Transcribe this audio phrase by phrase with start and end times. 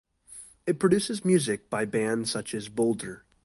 [0.65, 3.23] It produces music by bands such as Boulder.